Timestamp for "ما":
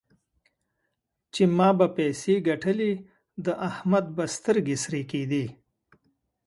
1.57-1.69